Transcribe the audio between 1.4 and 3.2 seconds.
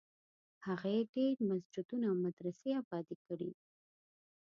مسجدونه او مدرسې ابادي